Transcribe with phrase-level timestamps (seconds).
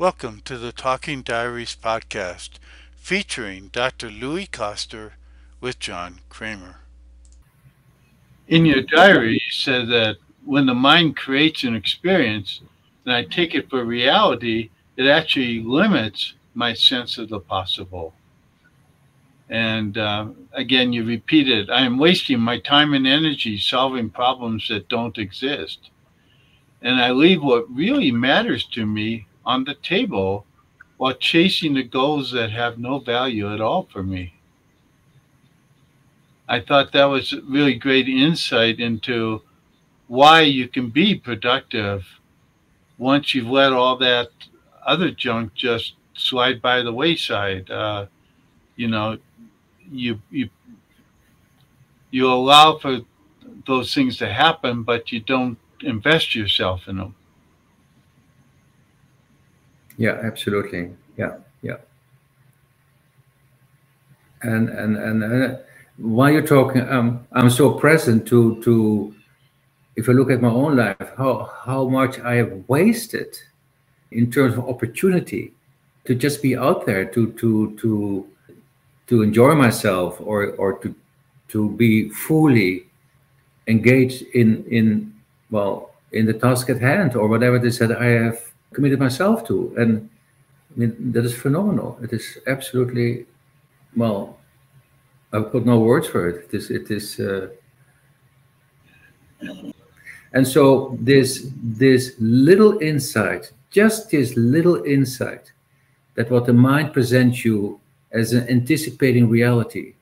[0.00, 2.52] Welcome to the Talking Diaries podcast
[2.96, 4.10] featuring Dr.
[4.10, 5.12] Louis Koster
[5.60, 6.76] with John Kremer.
[8.48, 12.62] In your diary, you said that when the mind creates an experience
[13.04, 18.14] and I take it for reality, it actually limits my sense of the possible.
[19.50, 24.88] And uh, again, you repeated, I am wasting my time and energy solving problems that
[24.88, 25.90] don't exist.
[26.80, 30.46] And I leave what really matters to me on the table
[30.96, 34.34] while chasing the goals that have no value at all for me.
[36.48, 39.42] I thought that was really great insight into
[40.08, 42.04] why you can be productive
[42.98, 44.28] once you've let all that
[44.84, 47.70] other junk just slide by the wayside.
[47.70, 48.06] Uh,
[48.76, 49.18] you know,
[49.90, 50.50] you you
[52.10, 53.00] you allow for
[53.66, 57.14] those things to happen, but you don't invest yourself in them.
[60.00, 60.90] Yeah, absolutely.
[61.18, 61.76] Yeah, yeah.
[64.40, 65.58] And and and, and
[65.98, 69.14] while you're talking, um, I'm so present to to.
[69.96, 73.36] If I look at my own life, how how much I have wasted
[74.10, 75.52] in terms of opportunity
[76.06, 78.26] to just be out there to to to
[79.08, 80.94] to enjoy myself or or to
[81.48, 82.86] to be fully
[83.66, 85.12] engaged in in
[85.50, 89.46] well in the task at hand or whatever it is that I have committed myself
[89.48, 89.74] to.
[89.76, 90.08] And
[90.74, 91.98] I mean, that is phenomenal.
[92.02, 93.26] It is absolutely,
[93.96, 94.38] well,
[95.32, 96.46] I've got no words for it.
[96.46, 97.48] It is, it is, uh,
[100.32, 105.52] and so this this little insight, just this little insight,
[106.14, 107.80] that what the mind presents you
[108.12, 109.94] as an anticipating reality,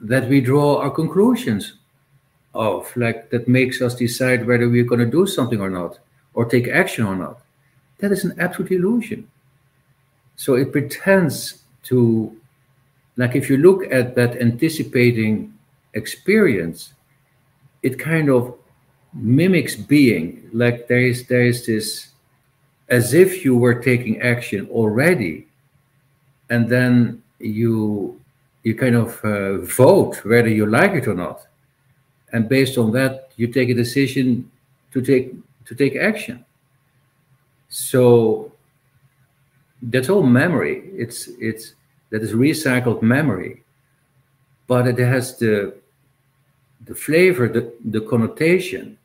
[0.00, 1.74] that we draw our conclusions
[2.54, 5.98] of, like that makes us decide whether we're going to do something or not
[6.38, 7.40] or take action or not.
[7.98, 9.28] That is an absolute illusion.
[10.36, 12.30] So it pretends to,
[13.16, 15.52] like if you look at that anticipating
[15.94, 16.92] experience,
[17.82, 18.54] it kind of
[19.12, 20.48] mimics being.
[20.52, 22.10] Like there is there is this
[22.88, 25.48] as if you were taking action already,
[26.50, 28.14] and then you
[28.62, 31.48] you kind of uh, vote whether you like it or not,
[32.32, 34.48] and based on that you take a decision
[34.92, 35.34] to take
[35.68, 36.44] to take action.
[37.68, 38.52] So
[39.82, 40.90] that's all memory.
[40.94, 41.74] It's it's
[42.10, 43.62] that is recycled memory,
[44.66, 45.74] but it has the
[46.84, 48.98] the flavor, the, the connotation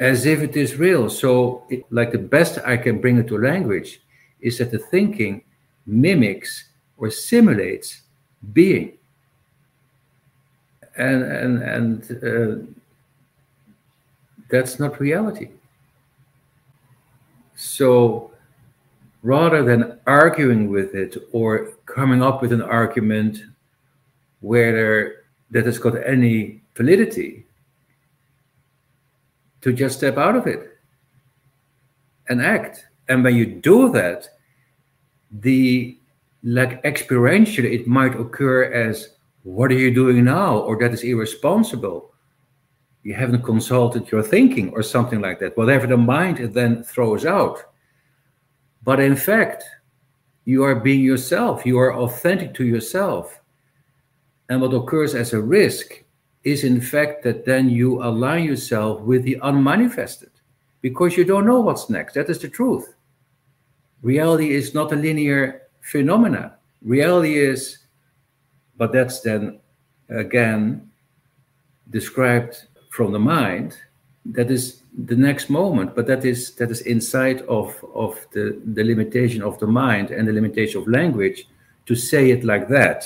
[0.00, 1.08] as if it is real.
[1.08, 4.00] So, it, like the best I can bring it to language
[4.40, 5.42] is that the thinking
[5.86, 6.64] mimics
[6.96, 8.02] or simulates
[8.52, 8.92] being.
[10.96, 12.66] And and and uh,
[14.54, 15.48] that's not reality.
[17.56, 18.30] So
[19.22, 23.42] rather than arguing with it or coming up with an argument
[24.40, 27.46] whether that has got any validity,
[29.62, 30.78] to just step out of it
[32.28, 32.86] and act.
[33.08, 34.28] And when you do that,
[35.30, 35.98] the
[36.42, 40.58] like experientially, it might occur as, What are you doing now?
[40.58, 42.13] or that is irresponsible
[43.04, 47.62] you haven't consulted your thinking or something like that, whatever the mind then throws out.
[48.82, 49.62] But in fact,
[50.46, 53.40] you are being yourself, you are authentic to yourself.
[54.48, 56.02] And what occurs as a risk
[56.44, 60.30] is, in fact, that then you align yourself with the unmanifested
[60.80, 62.14] because you don't know what's next.
[62.14, 62.94] That is the truth.
[64.02, 66.56] Reality is not a linear phenomena.
[66.82, 67.78] Reality is,
[68.76, 69.60] but that's then
[70.10, 70.90] again
[71.90, 73.68] described from the mind
[74.24, 74.64] that is
[75.10, 78.44] the next moment but that is that is inside of of the
[78.76, 81.46] the limitation of the mind and the limitation of language
[81.86, 83.00] to say it like that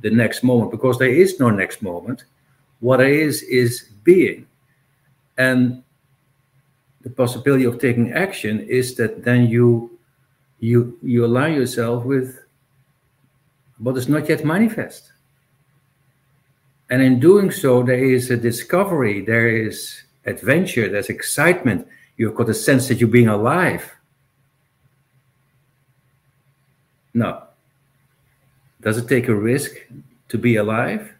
[0.00, 2.24] the next moment because there is no next moment.
[2.80, 4.46] What there is is being.
[5.38, 5.82] And
[7.02, 9.98] the possibility of taking action is that then you
[10.60, 12.38] you you align yourself with
[13.78, 15.11] what is not yet manifest
[16.92, 21.88] and in doing so, there is a discovery, there is adventure, there's excitement.
[22.18, 23.90] You've got a sense that you're being alive.
[27.14, 27.44] No.
[28.82, 29.72] Does it take a risk
[30.28, 31.14] to be alive?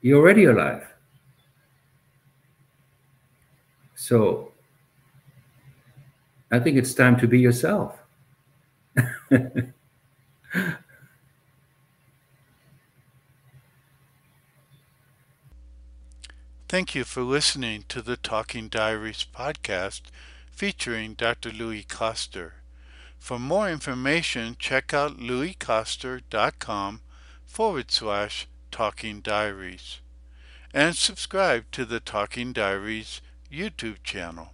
[0.00, 0.86] You're already alive.
[3.94, 4.52] So
[6.50, 7.98] I think it's time to be yourself.
[16.70, 20.02] Thank you for listening to the Talking Diaries podcast
[20.52, 21.50] featuring Dr.
[21.50, 22.62] Louis Koster.
[23.18, 27.00] For more information, check out louiskoster.com
[27.44, 29.98] forward slash talking diaries
[30.72, 33.20] and subscribe to the Talking Diaries
[33.52, 34.50] YouTube channel.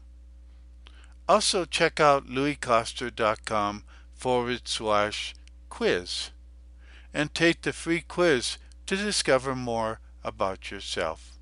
[1.28, 3.84] Also, check out louiskoster.com
[4.14, 5.34] forward slash
[5.68, 6.30] quiz
[7.12, 11.35] and take the free quiz to discover more about yourself.